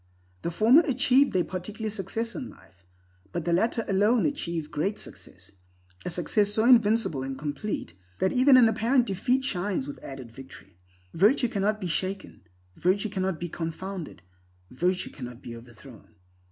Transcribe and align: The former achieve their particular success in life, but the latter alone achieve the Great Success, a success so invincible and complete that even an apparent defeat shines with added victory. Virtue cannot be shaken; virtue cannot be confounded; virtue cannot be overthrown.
The 0.41 0.49
former 0.49 0.81
achieve 0.81 1.31
their 1.31 1.43
particular 1.43 1.91
success 1.91 2.33
in 2.33 2.49
life, 2.49 2.87
but 3.31 3.45
the 3.45 3.53
latter 3.53 3.85
alone 3.87 4.25
achieve 4.25 4.63
the 4.63 4.69
Great 4.71 4.97
Success, 4.97 5.51
a 6.03 6.09
success 6.09 6.51
so 6.51 6.65
invincible 6.65 7.21
and 7.21 7.37
complete 7.37 7.93
that 8.17 8.33
even 8.33 8.57
an 8.57 8.67
apparent 8.67 9.05
defeat 9.05 9.43
shines 9.43 9.85
with 9.85 10.03
added 10.03 10.31
victory. 10.31 10.79
Virtue 11.13 11.49
cannot 11.49 11.79
be 11.79 11.85
shaken; 11.85 12.41
virtue 12.75 13.09
cannot 13.09 13.39
be 13.39 13.47
confounded; 13.47 14.23
virtue 14.71 15.11
cannot 15.11 15.39
be 15.43 15.55
overthrown. 15.55 16.15